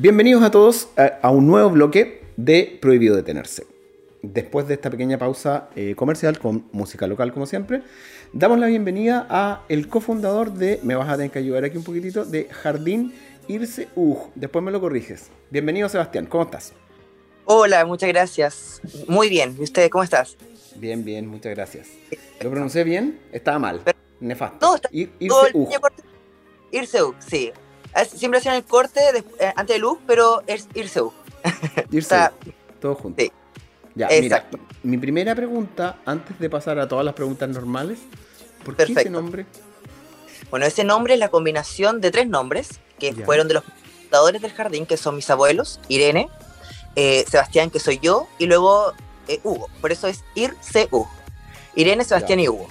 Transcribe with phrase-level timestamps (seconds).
[0.00, 3.66] Bienvenidos a todos a, un nuevo bloque de Prohibido Detenerse.
[4.22, 7.82] Después de esta pequeña pausa eh, comercial con música local como siempre,
[8.32, 11.82] damos la bienvenida a el cofundador de, me vas a tener que ayudar aquí un
[11.82, 13.12] poquitito, de Jardín
[13.48, 14.30] Irse Ug.
[14.36, 15.30] Después me lo corriges.
[15.50, 16.74] Bienvenido Sebastián, ¿cómo estás?
[17.46, 18.80] Hola, muchas gracias.
[19.08, 19.56] Muy bien.
[19.58, 20.36] ¿Y usted cómo estás?
[20.76, 21.88] Bien, bien, muchas gracias.
[22.40, 23.18] ¿Lo pronuncié bien?
[23.32, 23.80] Estaba mal.
[24.20, 24.64] Nefasto.
[24.64, 25.16] No, está Irse.
[26.70, 27.50] Irse Ug, sí.
[28.14, 29.00] Siempre hacían el corte
[29.40, 31.00] eh, antes de luz, pero es irse
[31.90, 32.30] Irse
[32.80, 33.22] todo junto.
[33.22, 33.32] Sí.
[33.94, 34.58] Ya, Exacto.
[34.58, 37.98] mira, mi primera pregunta, antes de pasar a todas las preguntas normales,
[38.64, 39.46] ¿por qué ese nombre?
[40.50, 43.64] Bueno, ese nombre es la combinación de tres nombres que fueron de los
[44.02, 46.28] fundadores del jardín, que son mis abuelos, Irene,
[46.94, 48.92] eh, Sebastián, que soy yo, y luego
[49.26, 49.68] eh, Hugo.
[49.80, 50.88] Por eso es Irse
[51.74, 52.68] Irene, Sebastián y Hugo.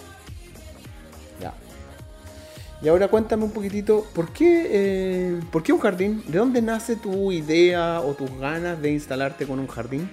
[2.81, 6.23] Y ahora cuéntame un poquitito, ¿por qué, eh, ¿por qué un jardín?
[6.27, 10.09] ¿De dónde nace tu idea o tus ganas de instalarte con un jardín?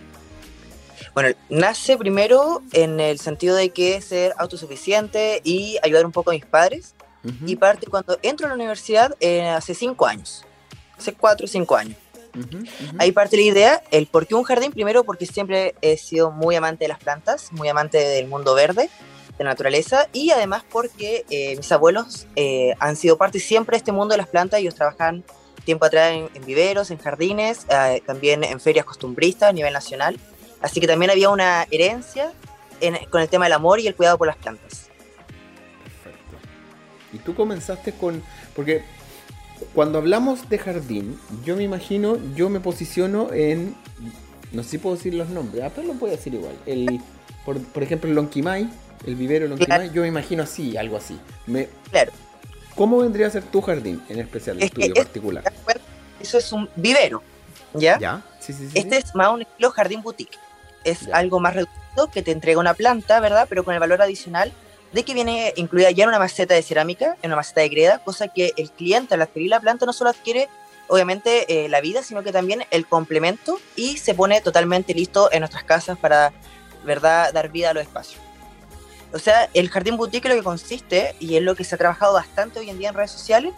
[1.13, 6.35] Bueno, nace primero en el sentido de que ser autosuficiente y ayudar un poco a
[6.35, 6.95] mis padres.
[7.47, 10.45] Y parte cuando entro a la universidad eh, hace cinco años,
[10.99, 11.97] hace cuatro o cinco años.
[12.99, 16.55] Ahí parte la idea, el por qué un jardín, primero porque siempre he sido muy
[16.55, 18.91] amante de las plantas, muy amante del mundo verde
[19.39, 23.93] de naturaleza y además porque eh, mis abuelos eh, han sido parte siempre de este
[23.93, 24.61] mundo de las plantas.
[24.61, 25.25] Ellos trabajan
[25.65, 30.19] tiempo atrás en, viveros, en jardines, eh, también en ferias costumbristas a nivel nacional.
[30.61, 32.33] Así que también había una herencia
[33.11, 34.89] con el tema del amor y el cuidado por las plantas.
[36.03, 36.37] Perfecto.
[37.13, 38.23] Y tú comenzaste con...
[38.55, 38.83] Porque
[39.75, 43.75] cuando hablamos de jardín, yo me imagino, yo me posiciono en...
[44.53, 46.57] No sé si puedo decir los nombres, ah, pero lo puedo decir igual.
[46.67, 47.01] El,
[47.45, 48.69] por, por ejemplo, el Lonquimay,
[49.07, 51.19] el vivero Lonquimay, yo me imagino así, algo así.
[51.47, 52.13] Me, claro.
[52.75, 55.45] ¿Cómo vendría a ser tu jardín en especial, el tuyo particular?
[56.21, 57.23] Eso es un vivero,
[57.75, 57.99] ¿ya?
[57.99, 58.79] Ya, sí, sí, sí.
[58.79, 60.39] Este es más un estilo jardín boutique.
[60.83, 63.47] Es algo más reducido que te entrega una planta, ¿verdad?
[63.49, 64.53] Pero con el valor adicional
[64.93, 67.99] de que viene incluida ya en una maceta de cerámica, en una maceta de greda,
[67.99, 70.49] cosa que el cliente al adquirir la planta no solo adquiere
[70.89, 75.41] obviamente eh, la vida, sino que también el complemento y se pone totalmente listo en
[75.41, 76.33] nuestras casas para,
[76.85, 78.24] ¿verdad?, dar vida a los espacios.
[79.15, 82.15] O sea, el jardín boutique lo que consiste, y es lo que se ha trabajado
[82.15, 83.55] bastante hoy en día en redes sociales,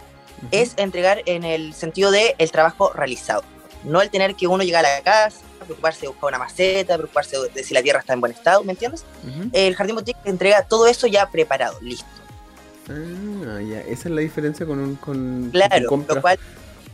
[0.51, 3.43] es entregar en el sentido de el trabajo realizado.
[3.83, 7.37] No el tener que uno llegar a la casa, preocuparse de buscar una maceta, preocuparse
[7.53, 9.03] de si la tierra está en buen estado, ¿me entiendes?
[9.51, 12.05] El jardín boutique entrega todo eso ya preparado, listo.
[12.89, 14.95] Ah, ya, esa es la diferencia con un...
[14.95, 16.39] Con, claro, lo cual...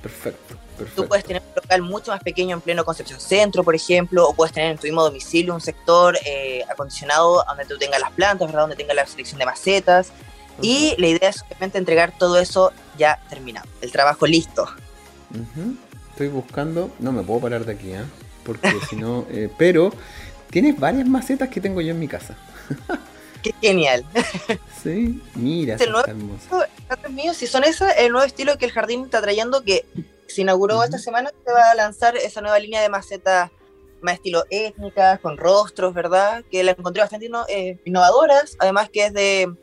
[0.01, 0.55] Perfecto.
[0.95, 4.33] Tú puedes tener un local mucho más pequeño en pleno Concepción Centro, por ejemplo, o
[4.33, 8.47] puedes tener en tu mismo domicilio un sector eh, acondicionado donde tú tengas las plantas,
[8.47, 8.61] ¿verdad?
[8.61, 10.11] donde tengas la selección de macetas.
[10.61, 14.67] Y la idea es simplemente entregar todo eso ya terminado, el trabajo listo.
[16.11, 18.03] Estoy buscando, no me puedo parar de aquí, ¿eh?
[18.45, 19.91] porque si no, eh, pero
[20.49, 22.37] tienes varias macetas que tengo yo en mi casa.
[23.41, 24.05] Qué genial.
[24.81, 26.07] Sí, mira, el nuevo,
[27.09, 29.85] mío, si son esas, el nuevo estilo que el jardín está trayendo, que
[30.33, 33.51] se inauguró esta semana, se va a lanzar esa nueva línea de macetas
[34.01, 36.43] más estilo étnicas, con rostros, ¿verdad?
[36.51, 39.53] Que la encontré bastante eh, innovadoras, además que es de,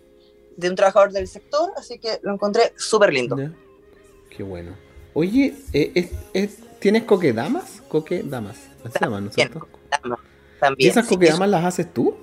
[0.62, 3.36] un trabajador del sector, así que lo encontré súper lindo.
[4.34, 4.76] Qué bueno.
[5.12, 6.48] Oye, eh,
[6.78, 7.82] ¿tienes coquedamas?
[7.88, 9.64] Coquedamas, ¿las llaman nosotros?
[10.58, 10.86] También.
[10.86, 12.16] ¿Y esas coquedamas las haces tú?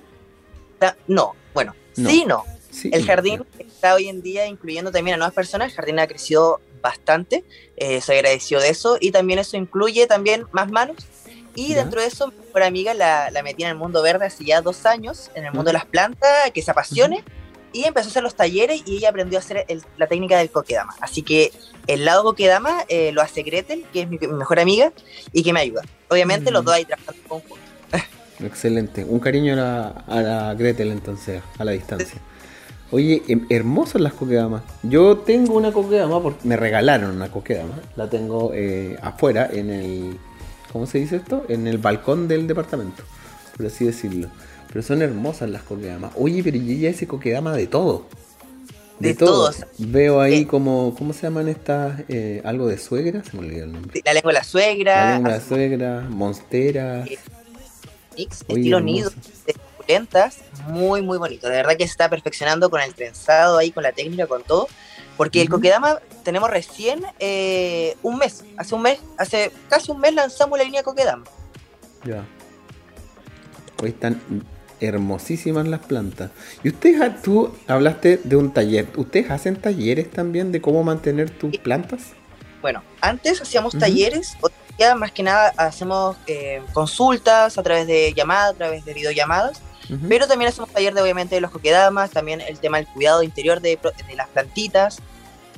[1.07, 2.44] No, bueno, sí, no.
[2.84, 6.62] el jardín está hoy en día incluyendo también a nuevas personas, el jardín ha crecido
[6.81, 7.43] bastante,
[7.75, 10.97] eh, se agradeció de eso y también eso incluye también más manos
[11.55, 14.45] y dentro de eso mi mejor amiga la, la, metí en el mundo verde hace
[14.45, 17.23] ya dos años, en el mundo de las plantas, que se apasione
[17.73, 19.65] y empezó a hacer los talleres y ella aprendió a hacer
[19.97, 20.95] la técnica del coquedama.
[21.01, 21.51] Así que
[21.88, 24.91] el lado coquedama eh, lo hace Gretel, que es mi, mejor amiga
[25.31, 25.81] y que me ayuda.
[26.09, 26.65] Obviamente los mm.
[26.65, 27.63] dos ahí trabajando conjunto.
[28.39, 29.03] Excelente.
[29.03, 32.21] Un cariño a la, a la Gretel entonces, a la distancia.
[32.92, 34.63] Oye, em, hermosas las coquedamas.
[34.84, 37.75] Yo tengo una coquedama, porque me regalaron una coquedama.
[37.95, 40.18] La tengo eh, afuera, en el.
[40.72, 41.45] ¿Cómo se dice esto?
[41.50, 43.04] En el balcón del departamento,
[43.56, 44.30] por así decirlo.
[44.68, 46.12] Pero son hermosas las coquedamas.
[46.16, 48.06] Oye, pero yo ya hice coquedama de todo.
[49.00, 49.66] De, todos.
[49.78, 52.01] Veo ahí como, ¿cómo se llaman estas?
[52.10, 54.01] Eh, algo de suegra, se me olvidó el nombre.
[54.04, 54.95] La lengua de la suegra.
[54.95, 57.10] La lengua de la suegra, monsteras.
[58.16, 59.12] estilo nido
[60.68, 61.48] muy, muy bonito.
[61.48, 64.68] De verdad que se está perfeccionando con el trenzado ahí, con la técnica, con todo.
[65.16, 70.13] Porque el Coquedama tenemos recién eh, un mes, hace un mes, hace casi un mes
[70.13, 71.24] lanzamos la línea Coquedama.
[72.04, 72.24] Ya.
[73.81, 74.22] Hoy están
[74.80, 76.31] hermosísimas las plantas.
[76.63, 78.88] Y ustedes, tú hablaste de un taller.
[78.95, 82.13] ¿Ustedes hacen talleres también de cómo mantener tus plantas?
[82.62, 84.38] Bueno, antes hacíamos talleres,
[84.78, 89.62] día más que nada hacemos eh, consultas a través de llamadas, a través de videollamadas,
[90.10, 93.62] pero también hacemos taller de obviamente de los coquedamas, también el tema del cuidado interior
[93.62, 95.00] de, de las plantitas.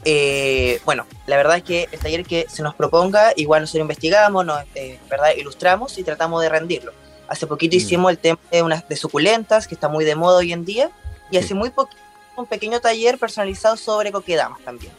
[0.06, 4.46] Eh, bueno, la verdad es que el taller que se nos proponga, igual nosotros investigamos,
[4.46, 5.32] nos eh, ¿verdad?
[5.38, 6.94] ilustramos y tratamos de rendirlo.
[7.28, 7.78] Hace poquito mm.
[7.78, 10.90] hicimos el tema de unas de suculentas, que está muy de moda hoy en día,
[11.32, 12.02] y hace muy poquito
[12.36, 14.94] un pequeño taller personalizado sobre coquedamas también.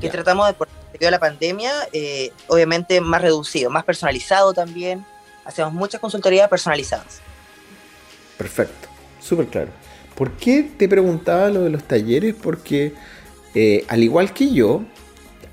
[0.00, 0.68] Que tratamos de, por
[0.98, 5.04] de la pandemia, eh, obviamente más reducido, más personalizado también.
[5.44, 7.20] Hacemos muchas consultorías personalizadas.
[8.38, 8.88] Perfecto,
[9.20, 9.70] súper claro.
[10.14, 12.34] ¿Por qué te preguntaba lo de los talleres?
[12.40, 12.92] Porque
[13.54, 14.82] eh, al igual que yo,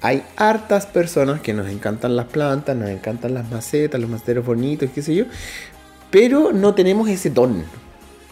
[0.02, 4.90] hay hartas personas que nos encantan las plantas, nos encantan las macetas, los maceteros bonitos,
[4.94, 5.26] qué sé yo,
[6.10, 7.64] pero no tenemos ese don.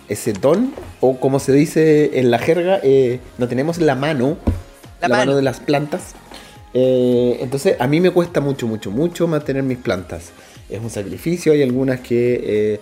[0.07, 4.38] Ese don, o como se dice en la jerga, eh, no tenemos la mano,
[5.02, 5.36] la, mano.
[5.36, 6.16] de las plantas.
[6.74, 10.31] Eh, entonces a mí me cuesta mucho, mucho, mucho mantener mis plantas.
[10.68, 12.80] Es un sacrificio, hay algunas que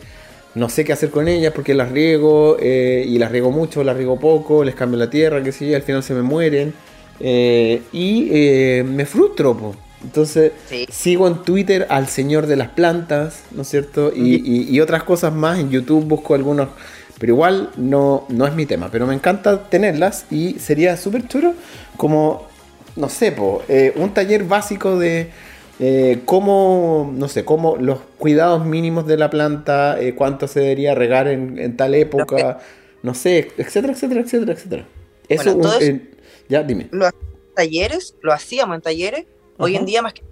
[0.57, 3.95] no sé qué hacer con ellas porque las riego eh, y las riego mucho, las
[3.95, 6.73] riego poco, les cambio la tierra, que sí, al final se me mueren
[7.19, 9.75] eh, y eh, me frustro.
[10.03, 10.51] Entonces
[10.89, 14.11] sigo en Twitter al señor de las plantas, ¿no es cierto?
[14.15, 16.69] Y, otras cosas más, en YouTube busco algunos,
[17.19, 21.53] pero igual no, no es mi tema, pero me encanta tenerlas y sería súper chulo
[21.97, 22.47] como,
[22.95, 23.35] no sé,
[23.95, 25.31] un taller básico de
[25.79, 30.95] eh, cómo, no sé, cómo los cuidados mínimos de la planta, eh, cuánto se debería
[30.95, 32.59] regar en, tal época,
[33.03, 34.87] no sé, etcétera, etcétera, etcétera, etcétera.
[35.29, 36.11] Eso, eh,
[36.49, 36.87] ya dime.
[36.91, 37.11] Los
[37.55, 39.25] talleres, lo hacíamos en talleres,
[39.57, 40.23] hoy en día más que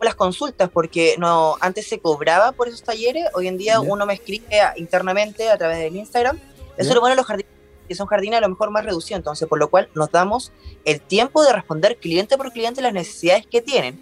[0.00, 4.14] las consultas, porque no antes se cobraba por esos talleres, hoy en día uno me
[4.14, 4.46] escribe
[4.76, 6.40] internamente a través del Instagram.
[6.76, 7.52] Eso lo bueno los jardines
[7.88, 10.52] que son jardines a lo mejor más reducidos, entonces por lo cual nos damos
[10.84, 13.98] el tiempo de responder cliente por cliente las necesidades que tienen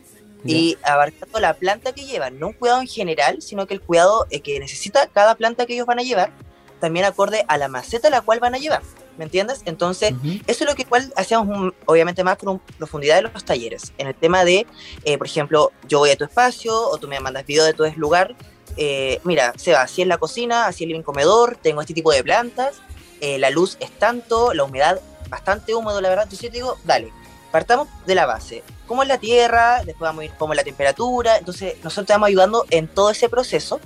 [0.46, 4.26] y abarcando la planta que llevan, no un cuidado en general, sino que el cuidado
[4.30, 6.32] eh, que necesita cada planta que ellos van a llevar,
[6.80, 8.82] también acorde a la maceta la cual van a llevar,
[9.16, 9.62] ¿me entiendes?
[9.64, 10.12] Entonces,
[10.46, 14.14] eso es lo que igual hacemos obviamente más con profundidad de los talleres, en el
[14.14, 14.66] tema de,
[15.04, 17.84] eh, por ejemplo, yo voy a tu espacio o tú me mandas video de tu
[17.96, 18.34] lugar,
[18.76, 22.22] eh, mira, Seba, así es la cocina, así es el comedor, tengo este tipo de
[22.22, 22.76] plantas,
[23.20, 25.00] la luz es tanto, la humedad
[25.30, 27.10] bastante húmedo, la verdad, entonces yo te digo, dale,
[27.56, 28.62] partamos de la base.
[28.86, 29.78] ¿Cómo es la tierra?
[29.78, 31.38] Después vamos a ir cómo es la temperatura.
[31.38, 33.80] Entonces, nosotros te vamos ayudando en todo ese proceso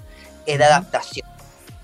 [0.44, 1.28] eh, de adaptación.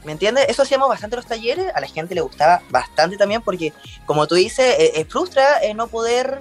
[0.04, 0.46] ¿Me entiendes?
[0.48, 3.72] Eso hacíamos bastante en los talleres, a la gente le gustaba bastante también porque,
[4.04, 6.40] como tú dices, eh, eh, frustra no poder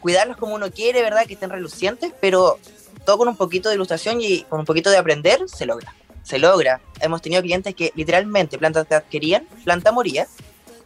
[0.00, 1.24] cuidarlos como uno quiere, ¿verdad?
[1.26, 2.58] Que estén relucientes, pero
[3.06, 5.94] todo con un poquito de ilustración y con un poquito de aprender se logra.
[6.22, 6.82] Se logra.
[7.00, 10.26] Hemos tenido clientes que literalmente plantas te adquirían, planta moría,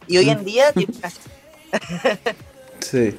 [0.07, 0.71] y hoy en día
[2.89, 3.17] Sí.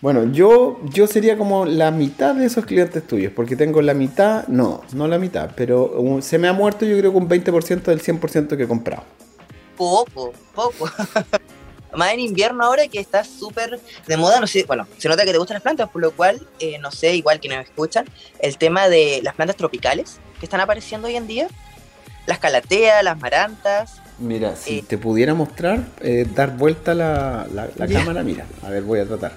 [0.00, 4.46] Bueno, yo, yo sería como la mitad de esos clientes tuyos, porque tengo la mitad,
[4.48, 8.02] no, no la mitad, pero se me ha muerto yo creo que un 20% del
[8.02, 9.02] 100% que he comprado.
[9.78, 10.90] Poco, poco.
[11.96, 15.32] Más en invierno ahora que está súper de moda, no sé, bueno, se nota que
[15.32, 18.04] te gustan las plantas, por lo cual, eh, no sé, igual que nos escuchan,
[18.40, 21.48] el tema de las plantas tropicales que están apareciendo hoy en día,
[22.26, 28.22] las calateas, las marantas, Mira, si te pudiera mostrar, eh, dar vuelta la, la, cámara,
[28.22, 29.32] mira, a ver, voy a tratar.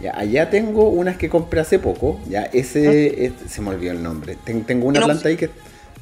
[0.00, 4.36] Ya, allá tengo unas que compré hace poco, ya, ese, se me olvidó el nombre.
[4.66, 5.50] tengo una planta ahí que,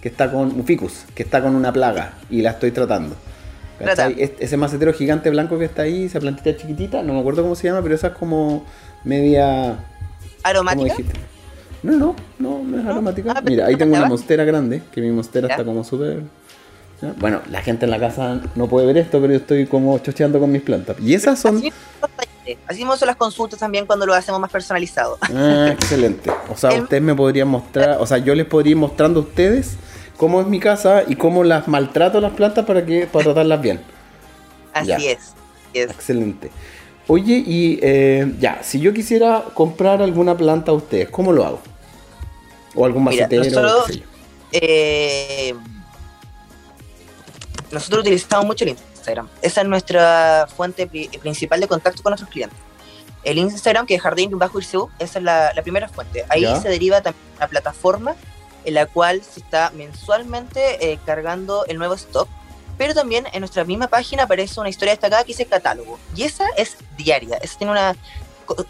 [0.02, 3.16] está con, un ficus, que está con una plaga y la estoy tratando.
[4.16, 7.66] ese macetero gigante blanco que está ahí, esa plantita chiquitita, no me acuerdo cómo se
[7.66, 8.64] llama, pero esa es como
[9.04, 9.84] media...
[10.44, 10.94] ¿Aromática?
[11.82, 13.32] No, no, no, no es aromática.
[13.36, 16.22] Ah, Mira, ahí tengo una mostera grande, que mi mostera está como súper
[17.18, 20.38] bueno, la gente en la casa no puede ver esto, pero yo estoy como chocheando
[20.38, 20.96] con mis plantas.
[21.00, 21.62] Y esas son...
[22.66, 25.18] Así son las consultas también cuando lo hacemos más personalizado.
[25.22, 26.30] Ah, excelente.
[26.52, 29.76] O sea, ustedes me podrían mostrar, o sea, yo les podría ir mostrando a ustedes
[30.16, 33.80] cómo es mi casa y cómo las maltrato las plantas para que para tratarlas bien.
[34.72, 35.34] Así es,
[35.72, 36.50] Excelente.
[37.06, 41.60] Oye, y eh, ya, si yo quisiera comprar alguna planta a ustedes, ¿cómo lo hago?
[42.74, 43.42] O algún macetero.
[44.52, 45.54] eh,
[47.70, 49.28] nosotros utilizamos mucho el Instagram.
[49.42, 52.58] Esa es nuestra fuente principal de contacto con nuestros clientes.
[53.22, 56.24] El Instagram, que es Jardín Bajo esa es la, primera fuente.
[56.28, 58.14] Ahí se deriva también una plataforma
[58.64, 62.28] en la cual se está mensualmente eh, cargando el nuevo stock,
[62.78, 65.98] pero también en nuestra misma página aparece una historia destacada que dice catálogo.
[66.16, 67.96] Y esa es diaria, esa tiene una...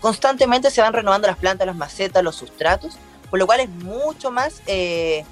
[0.00, 2.98] Constantemente se van renovando las plantas, las macetas, los sustratos,
[3.30, 4.62] por lo cual es mucho más...
[4.66, 5.24] Eh,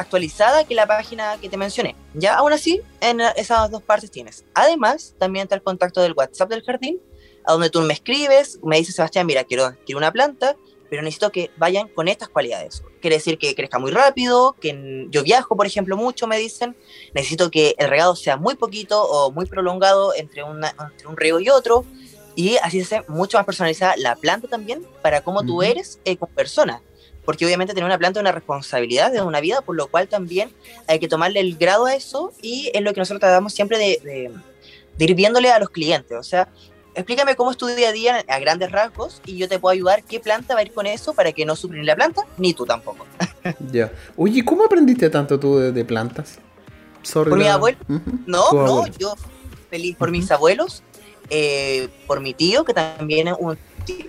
[0.00, 1.96] actualizada que la página que te mencioné.
[2.14, 4.44] Ya aún así, en esas dos partes tienes.
[4.54, 7.00] Además, también está el contacto del WhatsApp del jardín,
[7.44, 10.56] a donde tú me escribes, me dices, Sebastián, mira, quiero, quiero una planta,
[10.90, 12.82] pero necesito que vayan con estas cualidades.
[13.00, 16.76] Quiere decir que crezca muy rápido, que yo viajo, por ejemplo, mucho, me dicen.
[17.14, 21.38] Necesito que el regado sea muy poquito o muy prolongado entre, una, entre un riego
[21.38, 21.84] y otro.
[22.34, 26.16] Y así se hace mucho más personalizada la planta también para cómo tú eres eh,
[26.16, 26.82] como persona.
[27.24, 30.50] Porque obviamente tener una planta es una responsabilidad de una vida, por lo cual también
[30.86, 34.00] hay que tomarle el grado a eso y es lo que nosotros tratamos siempre de,
[34.02, 34.30] de,
[34.96, 36.16] de ir viéndole a los clientes.
[36.18, 36.48] O sea,
[36.94, 40.02] explícame cómo es tu día a día a grandes rasgos y yo te puedo ayudar
[40.04, 42.66] qué planta va a ir con eso para que no ni la planta ni tú
[42.66, 43.06] tampoco.
[43.72, 43.92] ya.
[44.16, 46.38] Oye, ¿cómo aprendiste tanto tú de, plantas?
[47.12, 47.78] por mi abuelo.
[48.26, 49.14] No, no, yo
[49.70, 50.82] feliz por mis abuelos,
[51.30, 53.56] eh, por mi tío que también un,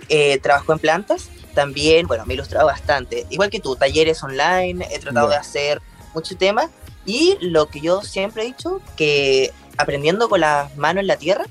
[0.08, 1.30] eh, trabajó en plantas.
[1.54, 3.26] También, bueno, me he ilustrado bastante.
[3.30, 5.82] Igual que tú, talleres online, he tratado de hacer
[6.14, 6.70] muchos temas.
[7.04, 11.44] Y lo que yo siempre he dicho, que aprendiendo con las manos en la tierra,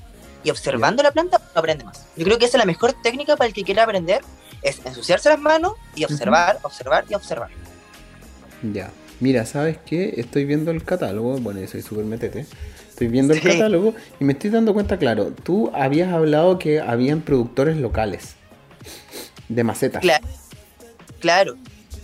[0.44, 2.04] y observando la planta aprende más.
[2.16, 4.22] Yo creo que esa es la mejor técnica para el que quiera aprender,
[4.62, 7.50] es ensuciarse las manos y observar, observar y observar.
[8.72, 8.90] Ya.
[9.20, 10.14] Mira, ¿sabes qué?
[10.16, 12.44] Estoy viendo el catálogo, bueno, yo soy súper metete.
[12.88, 17.20] Estoy viendo el catálogo y me estoy dando cuenta, claro, tú habías hablado que habían
[17.20, 18.34] productores locales
[19.54, 20.00] de macetas.
[20.00, 20.26] Claro.
[21.20, 21.56] claro.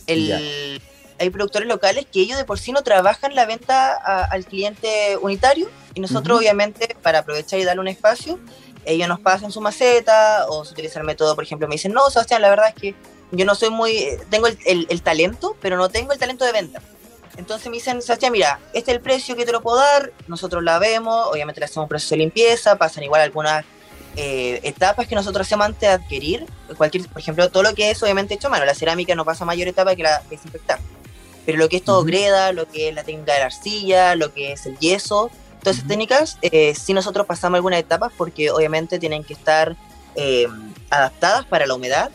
[0.07, 0.81] El,
[1.19, 5.69] hay productores locales que ellos de por sí no trabajan la venta al cliente unitario
[5.95, 8.39] y nosotros obviamente para aprovechar y darle un espacio,
[8.85, 12.09] ellos nos pasan su maceta o se utiliza el método, por ejemplo, me dicen, no,
[12.11, 12.95] Sebastián, la verdad es que
[13.33, 16.81] yo no soy muy, tengo el, talento, pero no tengo el talento de venta.
[17.37, 20.63] Entonces me dicen, Sebastián, mira, este es el precio que te lo puedo dar, nosotros
[20.63, 23.65] la vemos, obviamente le hacemos un proceso de limpieza, pasan igual algunas
[24.17, 26.47] eh, etapas que nosotros hacemos antes de adquirir,
[26.77, 29.45] cualquier, por ejemplo, todo lo que es obviamente hecho a mano, la cerámica no pasa
[29.45, 30.79] mayor etapa que la desinfectar
[31.49, 34.35] pero lo que es todo greda, lo que es la técnica de la arcilla, lo
[34.35, 35.31] que es el yeso,
[35.63, 39.75] todas esas técnicas, eh, sí nosotros pasamos algunas etapas porque obviamente tienen que estar
[40.15, 40.47] eh,
[40.91, 42.11] adaptadas para la humedad,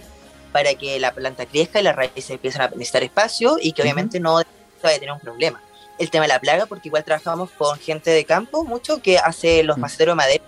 [0.52, 4.20] para que la planta crezca y las raíces empiecen a necesitar espacio y que obviamente
[4.20, 4.48] no vaya
[4.84, 5.60] a tener un problema.
[5.98, 9.64] El tema de la plaga, porque igual trabajamos con gente de campo mucho que hace
[9.64, 10.44] los maceteros de madera.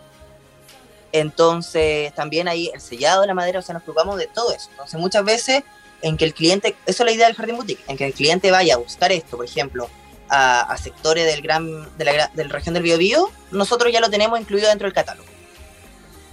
[1.19, 4.67] Entonces, también ahí el sellado de la madera, o sea, nos preocupamos de todo eso.
[4.71, 5.63] Entonces, muchas veces
[6.01, 8.51] en que el cliente, eso es la idea del Jardín Boutique, en que el cliente
[8.51, 9.89] vaya a buscar esto, por ejemplo,
[10.27, 14.87] a, sectores del gran, de la, región del Biobío, nosotros ya lo tenemos incluido dentro
[14.87, 15.29] del catálogo.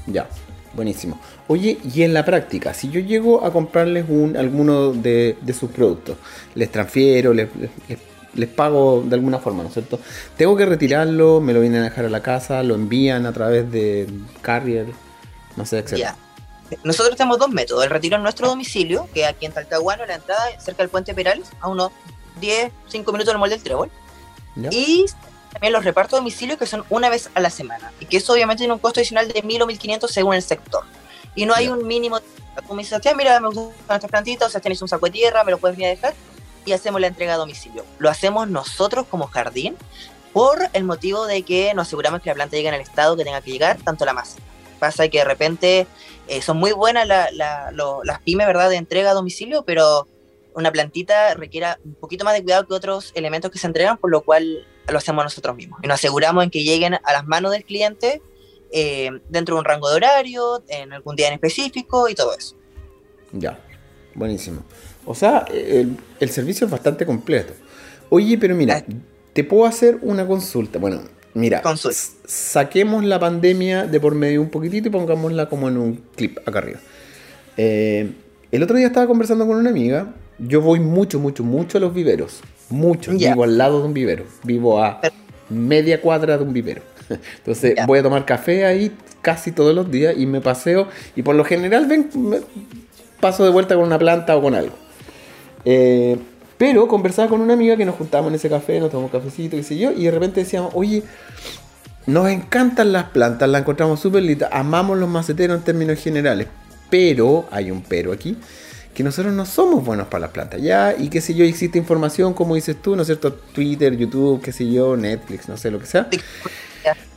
[0.09, 0.29] Ya,
[0.73, 1.21] buenísimo.
[1.47, 6.17] Oye, y en la práctica, si yo llego a comprarles un, alguno de, sus productos,
[6.57, 7.49] les transfiero, les,
[8.35, 9.99] les, pago de alguna forma, ¿no es cierto?
[10.37, 13.71] Tengo que retirarlo, me lo vienen a dejar a la casa, lo envían a través
[13.71, 14.09] de
[14.41, 14.87] carrier,
[15.57, 16.15] no sé, etc.
[16.85, 17.85] Nosotros tenemos dos métodos.
[17.85, 21.49] El retiro en nuestro domicilio, que aquí en Talcahuano, la entrada cerca del puente Perales,
[21.61, 21.93] a unos
[22.41, 23.91] 10, 5 minutos del molde del Trébol.
[24.71, 25.07] Y
[25.53, 27.93] también los repartos de domicilio, que son una vez a la semana.
[28.01, 30.85] Y que eso obviamente tiene un costo adicional de 1000 o 1500 según el sector.
[31.35, 32.19] Y no hay un mínimo.
[32.71, 35.53] Me dices, mira, me gustan estas plantitas, o sea, tienes un saco de tierra, me
[35.53, 36.15] lo puedes venir a dejar.
[36.65, 37.85] Y hacemos la entrega a domicilio.
[37.99, 39.77] Lo hacemos nosotros como jardín
[40.33, 43.25] por el motivo de que nos aseguramos que la planta llegue en el estado que
[43.25, 44.39] tenga que llegar, tanto la masa.
[44.79, 45.87] Pasa que de repente
[46.29, 50.09] eh, son muy buenas las pymes, ¿verdad?, de entrega a domicilio, pero
[50.55, 54.11] una plantita requiere un poquito más de cuidado que otros elementos que se entregan, por
[54.11, 55.81] lo cual lo hacemos nosotros mismos.
[55.83, 58.23] Y nos aseguramos en que lleguen a las manos del cliente
[58.73, 62.57] eh, dentro de un rango de horario, en algún día en específico y todo eso.
[63.33, 63.59] Ya,
[64.15, 64.63] buenísimo.
[65.05, 67.53] O sea, el, el servicio es bastante completo.
[68.09, 68.85] Oye, pero mira,
[69.33, 70.79] te puedo hacer una consulta.
[70.79, 71.01] Bueno,
[71.35, 71.63] Mira,
[72.27, 76.59] saquemos la pandemia de por medio un poquitito y pongámosla como en un clip acá
[76.59, 76.81] arriba.
[77.57, 78.11] Eh,
[78.51, 80.15] el otro día estaba conversando con una amiga.
[80.39, 82.41] Yo voy mucho, mucho, mucho a los viveros.
[82.69, 83.13] Mucho.
[83.13, 84.25] Vivo al lado de un vivero.
[84.45, 85.01] Vivo a
[85.49, 86.83] media cuadra de un vivero.
[87.39, 88.93] Entonces voy a tomar café ahí
[89.23, 90.89] casi todos los días y me paseo.
[91.17, 92.11] Y por lo general ven,
[93.21, 94.75] paso de vuelta con una planta o con algo.
[95.65, 96.19] Eh,
[96.59, 99.63] pero conversaba con una amiga que nos juntábamos en ese café, nos tomamos cafecito, qué
[99.63, 101.03] sé yo, y de repente decíamos, oye,
[102.07, 106.47] nos encantan las plantas, las encontramos súper lindas, amamos los maceteros en términos generales,
[106.89, 108.37] pero, hay un pero aquí,
[108.95, 112.33] que nosotros no somos buenos para las plantas, ya, y qué sé yo, existe información,
[112.33, 113.33] como dices tú, ¿no es cierto?
[113.33, 116.09] Twitter, YouTube, qué sé yo, Netflix, no sé lo que sea.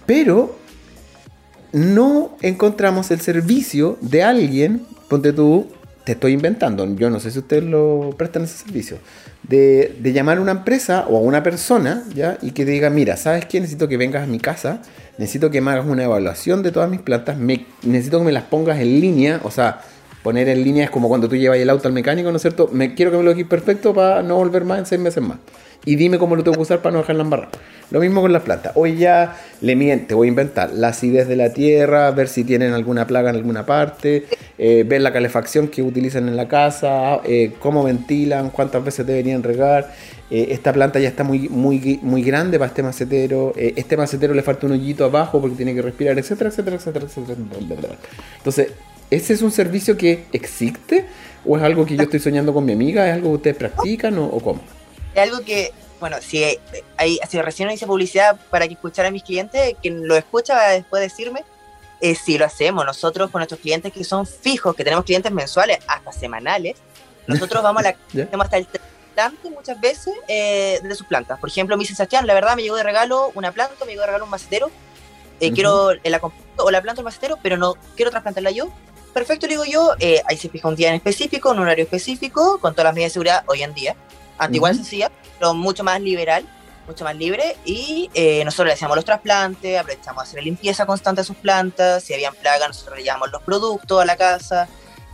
[0.08, 0.58] Pero
[1.72, 5.68] no encontramos el servicio de alguien, ponte tú,
[6.06, 9.00] te estoy inventando, yo no sé si ustedes lo prestan ese servicio,
[9.44, 12.38] de, llamar a una empresa o a una persona, ¿ya?
[12.42, 13.60] Y que te diga, mira, ¿sabes qué?
[13.60, 14.82] Necesito que vengas a mi casa,
[15.18, 18.44] necesito que me hagas una evaluación de todas mis plantas, me, necesito que me las
[18.44, 19.82] pongas en línea, o sea,
[20.25, 22.67] poner en línea es como cuando tú llevas el auto al mecánico, ¿no es cierto?
[22.72, 25.38] Me, quiero que me lo dejes perfecto para no volver más en seis meses más.
[25.86, 27.51] y dime cómo lo tengo que usar para no dejarla embarrada.
[27.91, 28.72] Lo mismo con las plantas.
[28.74, 32.74] Hoy ya le miente, voy a inventar la acidez de la tierra, ver si tienen
[32.74, 34.25] alguna plaga en alguna parte,
[34.58, 39.44] eh, ver la calefacción que utilizan en la casa, eh, cómo ventilan, cuántas veces deberían
[39.44, 39.94] regar.
[40.32, 43.53] Eh, esta planta ya está muy, muy, muy grande para este macetero.
[43.55, 47.38] este macetero le falta un hoyito abajo porque tiene que respirar, etcétera, etcétera, etcétera, etcétera.
[48.38, 48.70] Entonces,
[49.10, 51.06] ¿ese es un servicio que existe?
[51.46, 53.08] ¿O es algo que yo estoy soñando con mi amiga?
[53.08, 54.62] ¿Es algo que ustedes practican o, o cómo?
[55.14, 56.44] Es algo que bueno, si,
[56.98, 60.68] hay, si recién hice publicidad para que escuchara a mis clientes, quien lo escucha va
[60.68, 61.44] a después decirme,
[62.02, 65.80] eh, si lo hacemos nosotros con nuestros clientes que son fijos, que tenemos clientes mensuales
[65.88, 66.76] hasta semanales,
[67.28, 68.68] nosotros vamos a la hasta el
[69.16, 71.40] plante muchas veces eh, de sus plantas.
[71.40, 74.02] Por ejemplo, me dice Sebastián, la verdad me llegó de regalo una planta, me llegó
[74.02, 74.70] de regalo un macetero,
[75.40, 76.22] eh, quiero la
[76.58, 78.70] o la planta o el macetero, pero no quiero trasplantarla yo.
[79.15, 82.60] Perfecto, le digo yo, eh, ahí se fija un día en específico, un horario específico,
[82.60, 83.95] con todas las medidas de seguridad hoy en día.
[84.38, 86.45] Antes igual sencilla, pero mucho más liberal,
[86.86, 87.55] mucho más libre.
[87.63, 92.03] Y eh, nosotros le hacíamos los trasplantes, aprovechamos a hacer limpieza constante de sus plantas.
[92.03, 94.67] Si habían plagas, nosotros le llevamos los productos a la casa.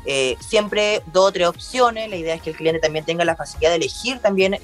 [0.08, 2.10] Eh, siempre dos o tres opciones.
[2.10, 4.58] La idea es que el cliente también tenga la facilidad de elegir también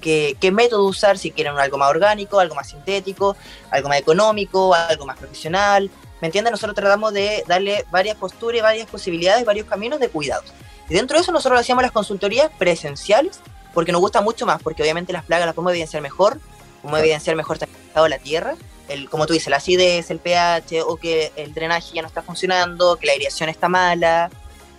[0.00, 3.36] qué, qué, método usar, si quieren algo más orgánico, algo más sintético,
[3.72, 5.90] algo más económico, algo más profesional.
[6.20, 6.50] ¿Me entiendes?
[6.50, 10.52] Nosotros tratamos de darle varias posturas, varias posibilidades, varios caminos de cuidados.
[10.88, 13.40] Y dentro de eso nosotros hacíamos las consultorías presenciales
[13.74, 16.40] porque nos gusta mucho más, porque obviamente las plagas las podemos evidenciar mejor,
[16.82, 18.56] podemos evidenciar mejor también el estado de la tierra,
[18.88, 22.22] el, como tú dices, la acidez, el pH, o que el drenaje ya no está
[22.22, 24.30] funcionando, que la aireación está mala,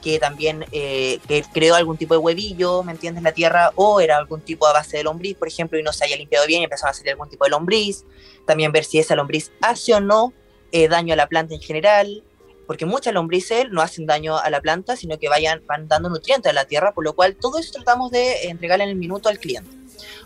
[0.02, 3.24] que también eh, que creó algún tipo de huevillo, ¿me entiendes?
[3.24, 6.06] La tierra, o era algún tipo de base de lombriz, por ejemplo, y no se
[6.06, 8.06] haya limpiado bien y empezó a salir algún tipo de lombriz.
[8.46, 10.34] También ver si esa lombriz hace o no
[10.72, 12.24] eh, daño a la planta en general,
[12.68, 16.52] porque muchas lombrices no hacen daño a la planta, sino que vayan, van dando nutrientes
[16.52, 19.40] a la tierra, por lo cual todo eso tratamos de entregarle en el minuto al
[19.40, 19.72] cliente.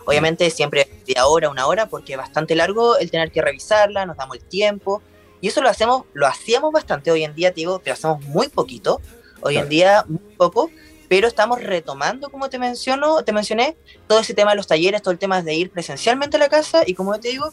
[0.04, 4.16] Obviamente siempre de hora, una hora, porque es bastante largo el tener que revisarla, nos
[4.16, 5.02] damos el tiempo,
[5.40, 9.00] y eso lo hacemos, lo hacíamos bastante hoy en día, digo, pero hacemos muy poquito,
[9.40, 10.70] hoy en día muy poco,
[11.08, 13.76] pero estamos retomando, como te menciono, te mencioné,
[14.06, 16.82] todo ese tema de los talleres, todo el tema de ir presencialmente a la casa,
[16.86, 17.50] y como te digo,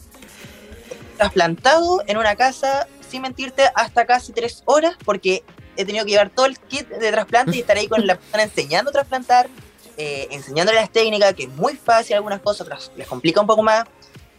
[1.22, 5.44] trasplantado en una casa sin mentirte, hasta casi tres horas, porque
[5.76, 8.42] he tenido que llevar todo el kit de trasplante y estar ahí con la persona
[8.42, 9.48] enseñando a trasplantar,
[9.96, 13.62] eh, enseñándole las técnicas, que es muy fácil algunas cosas, otras les complica un poco
[13.62, 13.84] más.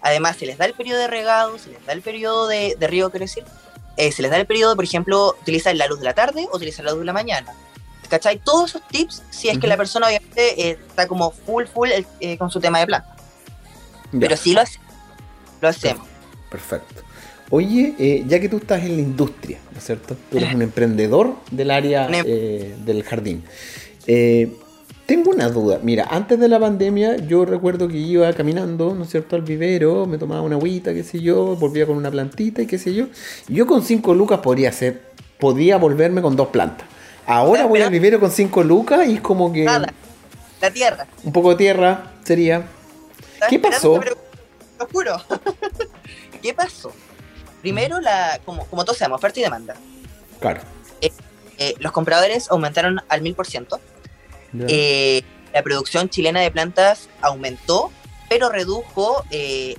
[0.01, 2.87] Además, se les da el periodo de regado, se les da el periodo de, de
[2.87, 3.45] río, quiero decir.
[3.95, 6.57] Eh, se les da el periodo, por ejemplo, utilizar la luz de la tarde o
[6.57, 7.53] utilizar la luz de la mañana.
[8.09, 8.39] ¿Cachai?
[8.39, 11.89] Todos esos tips, si es que la persona obviamente eh, está como full, full
[12.37, 13.15] con su tema de planta.
[14.19, 14.61] Pero sí lo,
[15.61, 16.12] lo hacemos.
[16.53, 17.01] Perfecto.
[17.49, 20.15] Oye, eh, ya que tú estás en la industria, ¿no es cierto?
[20.29, 23.43] Tú eres un emprendedor del área eh, del jardín.
[24.05, 24.53] Eh,
[25.07, 25.79] tengo una duda.
[25.81, 30.05] Mira, antes de la pandemia yo recuerdo que iba caminando, ¿no es cierto?, al vivero,
[30.05, 33.07] me tomaba una agüita, qué sé yo, volvía con una plantita y qué sé yo.
[33.47, 35.01] Yo con cinco lucas podría hacer,
[35.39, 36.85] podía volverme con dos plantas.
[37.25, 39.63] Ahora voy al vivero con cinco lucas y es como que...
[39.63, 39.91] Nada.
[40.61, 41.07] La tierra.
[41.23, 42.67] Un poco de tierra sería.
[43.49, 43.99] ¿Qué pasó?
[44.79, 45.17] Lo juro.
[46.43, 46.91] ¿Qué pasó?
[47.61, 49.75] Primero, la, como, como todos sabemos, oferta y demanda.
[50.41, 50.61] Claro.
[50.99, 51.11] Eh,
[51.57, 53.79] eh, los compradores aumentaron al mil por ciento.
[54.67, 57.91] Eh, la producción chilena de plantas aumentó,
[58.29, 59.23] pero redujo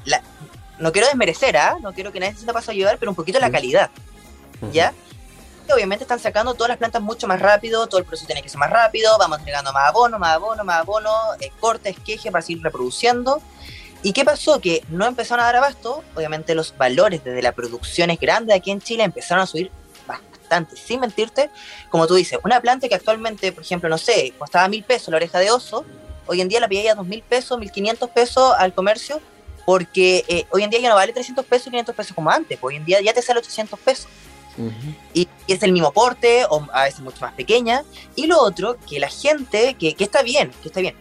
[0.07, 0.23] la,
[0.79, 1.77] no quiero desmerecer, ¿ah?
[1.83, 3.91] no quiero que nadie se paso a ayudar, pero un poquito la calidad.
[4.73, 4.95] ¿Ya?
[5.73, 8.59] Obviamente están sacando todas las plantas mucho más rápido, todo el proceso tiene que ser
[8.59, 11.11] más rápido, vamos entregando más abono, más abono, más abono,
[11.61, 13.43] corte, esqueje para seguir reproduciendo.
[14.05, 14.61] ¿Y qué pasó?
[14.61, 18.83] Que no empezaron a dar abasto, obviamente los valores desde las producciones grandes aquí en
[18.83, 19.71] Chile empezaron a subir
[20.07, 21.49] bastante, sin mentirte,
[21.89, 25.17] como tú dices, una planta que actualmente, por ejemplo, no sé, costaba mil pesos la
[25.17, 25.87] oreja de oso,
[26.27, 29.23] hoy en día la pide a dos mil pesos, mil quinientos pesos al comercio,
[29.65, 32.77] porque eh, hoy en día ya no vale 300 pesos, 500 pesos como antes, hoy
[32.77, 34.07] en día ya te sale 800 pesos.
[35.15, 37.85] y, es el mismo porte, o a veces mucho más pequeña.
[38.15, 40.95] Y lo otro, que la gente, que, que está bien, que está bien,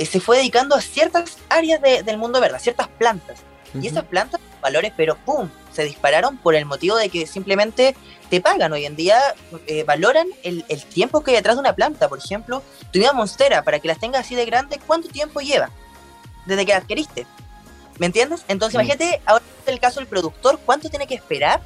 [0.00, 3.40] eh, se fue dedicando a ciertas áreas del mundo verde, a ciertas plantas.
[3.78, 5.50] Y esas plantas, valores, pero ¡pum!
[5.74, 7.94] Se dispararon por el motivo de que simplemente
[8.30, 8.72] te pagan.
[8.72, 9.20] Hoy en día
[9.66, 12.08] eh, valoran el, tiempo que hay detrás de una planta.
[12.08, 15.68] Por ejemplo, tu vida monstera, para que las tengas así de grande, ¿cuánto tiempo lleva?
[16.46, 17.26] Desde que la adquiriste.
[17.98, 18.42] ¿Me entiendes?
[18.48, 21.60] Entonces, imagínate, ahora en el caso del productor, ¿cuánto tiene que esperar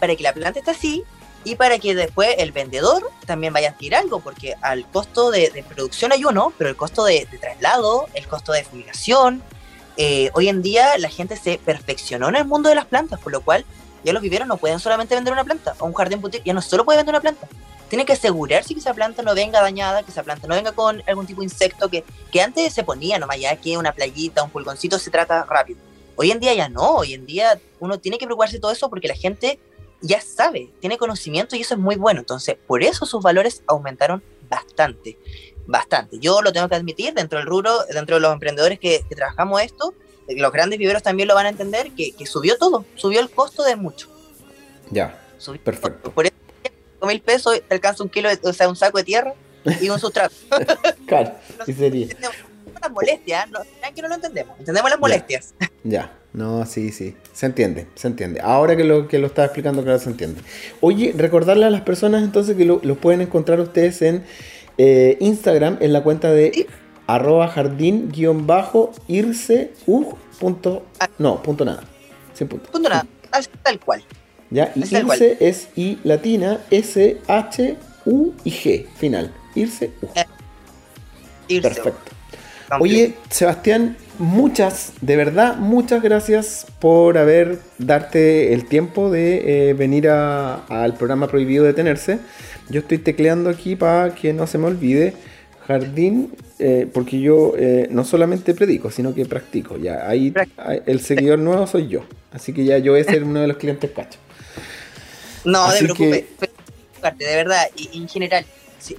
[0.00, 1.04] para que la planta esté así
[1.44, 5.64] y para que después el vendedor también vaya a adquirir algo, porque al costo de,
[5.68, 9.42] producción hay uno, pero el costo de, traslado, el costo de fumigación,
[9.96, 13.32] eh, hoy en día la gente se perfeccionó en el mundo de las plantas, por
[13.32, 13.64] lo cual
[14.02, 16.62] ya los viveros no pueden solamente vender una planta, o un jardín boutique ya no
[16.62, 17.46] solo puede vender una planta,
[17.88, 21.02] tiene que asegurarse que esa planta no venga dañada, que esa planta no venga con
[21.06, 24.50] algún tipo de insecto que, que antes se ponía nomás, ya que una playita, un
[24.50, 25.78] pulgoncito se trata rápido.
[26.16, 28.88] Hoy en día ya no, hoy en día uno tiene que preocuparse de todo eso
[28.88, 29.58] porque la gente
[30.04, 32.20] ya sabe, tiene conocimiento y eso es muy bueno.
[32.20, 35.18] Entonces, por eso sus valores aumentaron bastante,
[35.66, 36.18] bastante.
[36.18, 39.94] Yo lo tengo que admitir, dentro del rubro, dentro de los emprendedores que, trabajamos esto,
[40.28, 43.76] los grandes viveros también lo van a entender, que, subió todo, subió el costo de
[43.76, 44.08] mucho.
[44.90, 45.18] Ya,
[45.64, 46.10] perfecto.
[46.12, 46.34] Por eso,
[46.98, 49.34] con mil pesos te alcanza un kilo, o sea, un saco de tierra
[49.80, 50.34] y un sustrato.
[51.06, 51.32] claro,
[51.64, 52.08] sí sería
[52.82, 53.60] las molestias, no,
[53.94, 55.54] que no lo entendemos, entendemos las molestias.
[55.82, 58.40] Ya, no, sí, sí, se entiende, se entiende.
[58.40, 60.40] Ahora que lo que lo está explicando, claro, se entiende.
[60.80, 64.24] Oye, recordarle a las personas entonces que lo, pueden encontrar ustedes en
[64.76, 66.66] eh, Instagram, en la cuenta de
[67.06, 69.70] arroba jardín-irse,
[70.98, 71.08] ah.
[71.18, 71.84] no, punto nada,
[72.34, 72.68] sin punto.
[72.68, 73.06] Punto nada,
[73.62, 74.02] tal cual.
[74.50, 79.32] Ya, y irse es I latina, S, H, U y G, final.
[79.54, 80.08] Irse, U.
[80.16, 80.24] Eh,
[81.46, 82.10] irse, Perfecto.
[82.80, 90.08] Oye, Sebastián, muchas, de verdad, muchas gracias por haber darte el tiempo de eh, venir
[90.08, 92.18] al programa Prohibido Detenerse.
[92.68, 95.14] Yo estoy tecleando aquí para que no se me olvide.
[95.66, 99.78] Jardín, eh, porque yo eh, no solamente predico, sino que practico.
[99.78, 100.32] Ya, ahí
[100.84, 102.04] el seguidor nuevo soy yo.
[102.32, 104.18] Así que ya yo voy a ser uno de los clientes cacho.
[105.44, 106.24] No, de preocupes.
[107.18, 108.46] De verdad, y en general,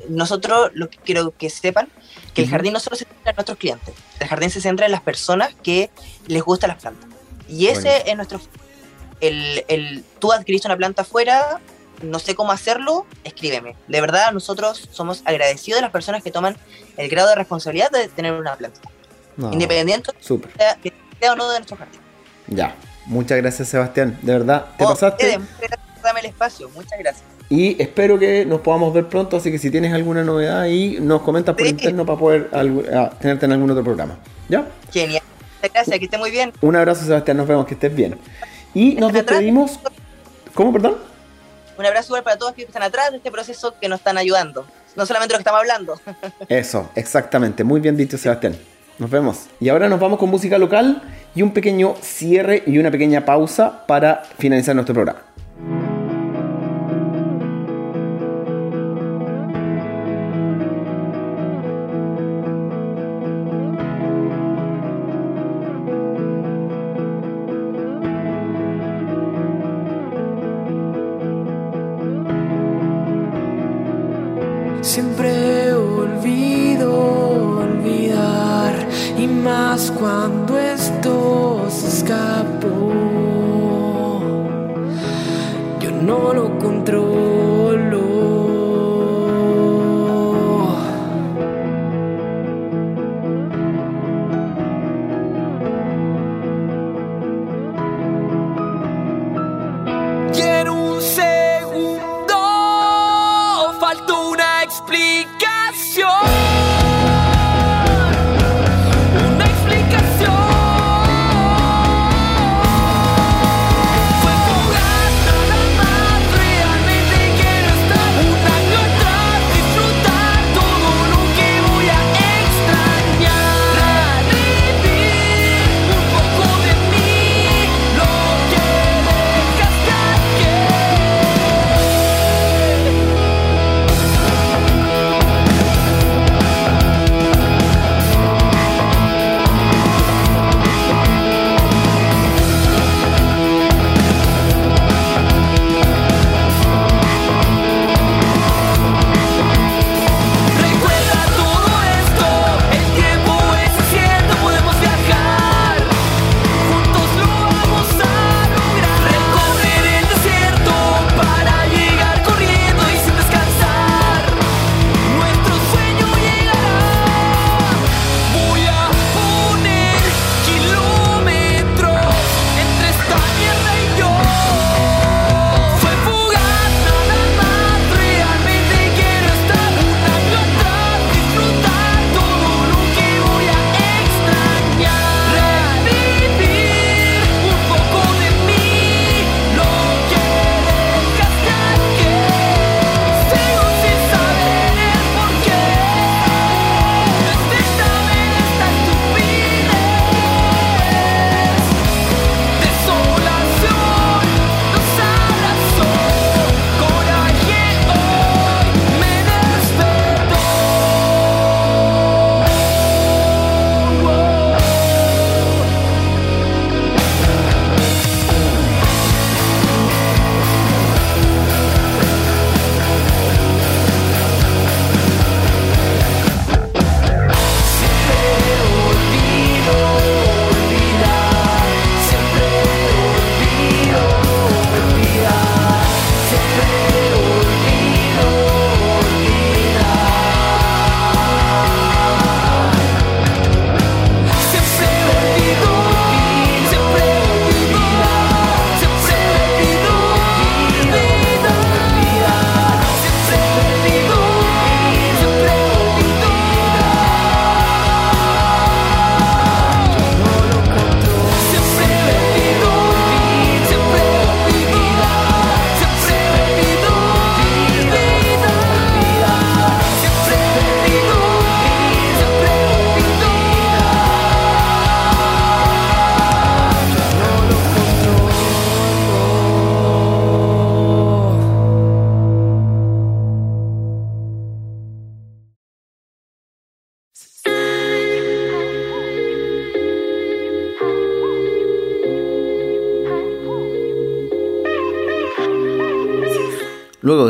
[0.09, 1.89] nosotros lo que quiero que sepan
[2.33, 4.91] que el jardín no solo se centra en nuestros clientes, el jardín se centra en
[4.91, 5.89] las personas que
[6.27, 7.09] les gustan las plantas.
[7.47, 8.39] Y ese es nuestro...
[9.21, 11.61] El, el, tú adquiriste una planta afuera,
[12.01, 13.75] no sé cómo hacerlo, escríbeme.
[13.87, 16.57] De verdad, nosotros somos agradecidos de las personas que toman
[16.97, 18.81] el grado de responsabilidad de tener una planta.
[19.37, 20.51] Independiente super.
[20.81, 21.99] que sea o no de nuestro jardín.
[22.47, 25.39] Ya, muchas gracias Sebastián, de verdad, te oh, pasaste.
[26.05, 27.23] Dame el espacio, muchas gracias.
[27.49, 31.21] Y espero que nos podamos ver pronto, así que si tienes alguna novedad ahí, nos
[31.21, 32.49] comentas por interno para poder
[33.19, 34.17] tenerte en algún otro programa.
[34.49, 34.67] ¿Ya?
[34.91, 35.23] Genial.
[35.61, 36.53] Gracias, que esté muy bien.
[36.61, 38.17] Un abrazo, Sebastián, nos vemos, que estés bien.
[38.73, 39.79] Y nos despedimos.
[40.53, 40.97] ¿Cómo, perdón?
[41.77, 44.17] Un abrazo igual para todos los que están atrás de este proceso que nos están
[44.17, 44.65] ayudando.
[44.95, 45.99] No solamente los que estamos hablando.
[46.49, 47.63] Eso, exactamente.
[47.63, 48.55] Muy bien dicho, Sebastián.
[48.97, 49.47] Nos vemos.
[49.59, 51.01] Y ahora nos vamos con música local
[51.35, 55.34] y un pequeño cierre y una pequeña pausa para finalizar nuestro programa.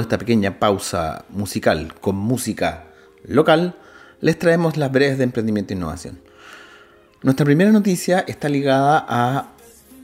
[0.05, 2.85] Esta pequeña pausa musical con música
[3.27, 3.75] local,
[4.21, 6.19] les traemos las breves de emprendimiento e innovación.
[7.21, 9.49] Nuestra primera noticia está ligada a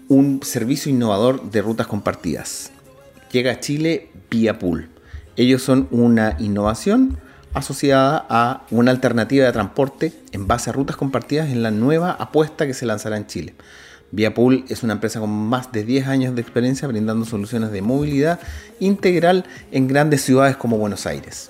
[0.08, 2.72] un servicio innovador de rutas compartidas.
[3.32, 4.90] Llega a Chile vía pool.
[5.38, 7.18] Ellos son una innovación
[7.54, 12.66] asociada a una alternativa de transporte en base a rutas compartidas en la nueva apuesta
[12.66, 13.56] que se lanzará en Chile.
[14.12, 18.40] Viapool es una empresa con más de 10 años de experiencia brindando soluciones de movilidad
[18.80, 21.50] integral en grandes ciudades como Buenos Aires.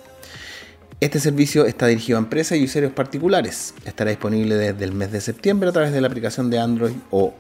[1.00, 3.74] Este servicio está dirigido a empresas y usuarios particulares.
[3.86, 7.34] Estará disponible desde el mes de septiembre a través de la aplicación de Android o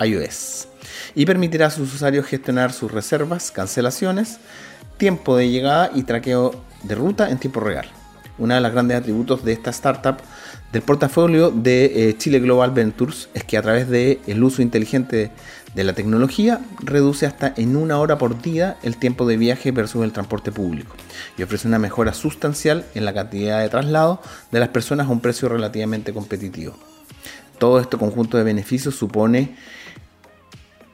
[0.00, 0.66] iOS
[1.14, 4.38] y permitirá a sus usuarios gestionar sus reservas, cancelaciones,
[4.96, 7.86] tiempo de llegada y traqueo de ruta en tiempo real.
[8.38, 10.16] Uno de los grandes atributos de esta startup
[10.74, 15.30] del portafolio de eh, Chile Global Ventures es que a través del el uso inteligente
[15.72, 20.02] de la tecnología reduce hasta en una hora por día el tiempo de viaje versus
[20.02, 20.96] el transporte público
[21.38, 25.20] y ofrece una mejora sustancial en la cantidad de traslado de las personas a un
[25.20, 26.74] precio relativamente competitivo.
[27.58, 29.54] Todo este conjunto de beneficios supone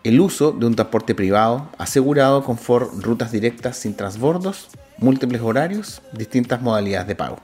[0.05, 2.59] el uso de un transporte privado asegurado con
[3.01, 7.39] rutas directas sin transbordos, múltiples horarios, distintas modalidades de pago.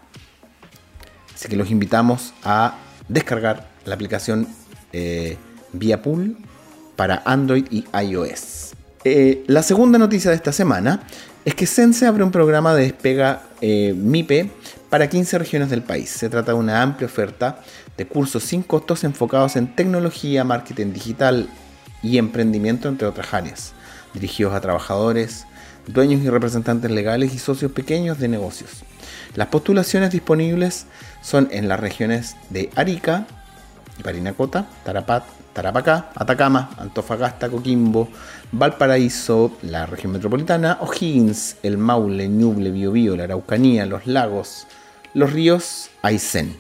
[1.36, 4.48] Así que los invitamos a descargar la aplicación
[4.94, 5.36] eh,
[5.74, 6.38] Via Pool
[6.96, 8.72] para Android y iOS.
[9.04, 11.02] Eh, la segunda noticia de esta semana
[11.44, 14.50] es que Sense abre un programa de despega eh, MIPE
[14.88, 16.08] para 15 regiones del país.
[16.08, 17.60] Se trata de una amplia oferta
[17.98, 21.50] de cursos sin costos enfocados en tecnología, marketing digital
[22.02, 23.74] y emprendimiento, entre otras áreas,
[24.14, 25.44] dirigidos a trabajadores,
[25.86, 28.84] dueños y representantes legales y socios pequeños de negocios.
[29.34, 30.86] Las postulaciones disponibles
[31.22, 33.26] son en las regiones de Arica,
[34.02, 38.08] Parinacota, Tarapacá, Atacama, Antofagasta, Coquimbo,
[38.52, 44.66] Valparaíso, la región metropolitana, O'Higgins, El Maule, Ñuble, Biobío, la Araucanía, los lagos,
[45.14, 46.56] los ríos, Aysén.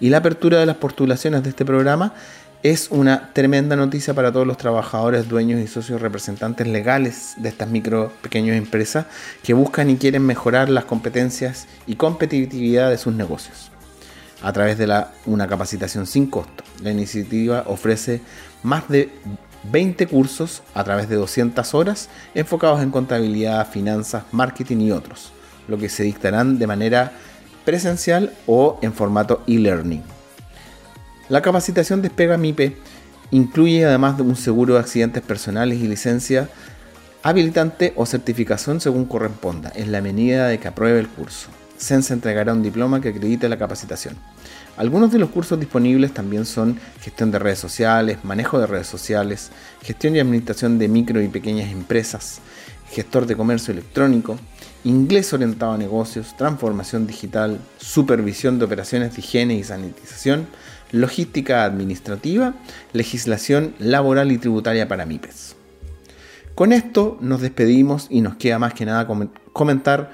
[0.00, 2.14] Y la apertura de las postulaciones de este programa
[2.62, 7.68] es una tremenda noticia para todos los trabajadores, dueños y socios representantes legales de estas
[7.68, 9.06] micro pequeñas empresas
[9.44, 13.70] que buscan y quieren mejorar las competencias y competitividad de sus negocios
[14.42, 16.64] a través de la, una capacitación sin costo.
[16.82, 18.20] La iniciativa ofrece
[18.62, 19.10] más de
[19.70, 25.32] 20 cursos a través de 200 horas enfocados en contabilidad, finanzas, marketing y otros,
[25.68, 27.12] lo que se dictarán de manera
[27.64, 30.17] presencial o en formato e-learning.
[31.28, 32.74] La capacitación Despega MIPE
[33.32, 36.48] incluye además de un seguro de accidentes personales y licencia
[37.22, 41.50] habilitante o certificación según corresponda, en la medida de que apruebe el curso.
[41.76, 44.16] Sense entregará un diploma que acredite la capacitación.
[44.78, 49.50] Algunos de los cursos disponibles también son gestión de redes sociales, manejo de redes sociales,
[49.82, 52.40] gestión y administración de micro y pequeñas empresas,
[52.90, 54.38] gestor de comercio electrónico,
[54.84, 60.46] inglés orientado a negocios, transformación digital, supervisión de operaciones de higiene y sanitización,
[60.92, 62.54] logística administrativa,
[62.92, 65.56] legislación laboral y tributaria para MIPES.
[66.54, 69.06] Con esto nos despedimos y nos queda más que nada
[69.52, 70.10] comentar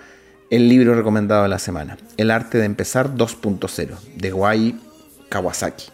[0.51, 4.79] el libro recomendado de la semana, El arte de empezar 2.0, de Wai
[5.31, 5.87] Kawasaki.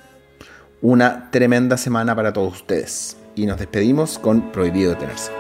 [0.83, 5.40] Una tremenda semana para todos ustedes y nos despedimos con Prohibido Detenerse.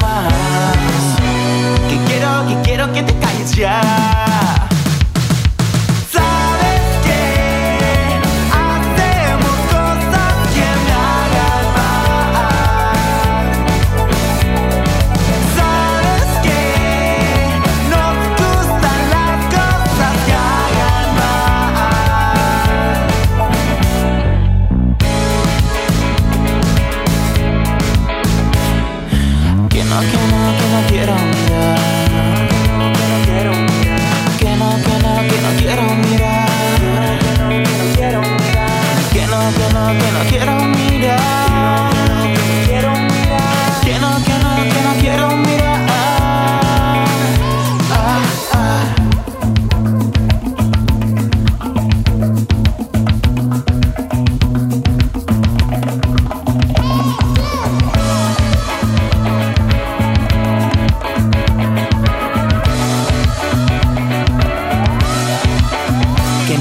[0.00, 0.32] más.
[1.88, 4.65] Que quiero, que quiero que te calles ya.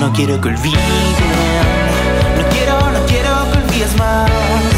[0.05, 0.79] No quiero que olvides,
[2.37, 4.74] no quiero, no quiero que olvides más.